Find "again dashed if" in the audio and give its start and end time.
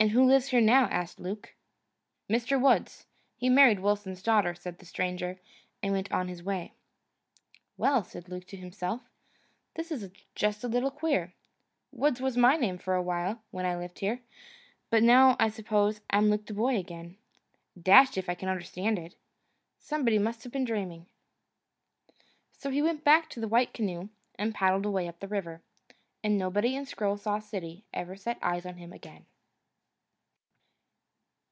16.78-18.28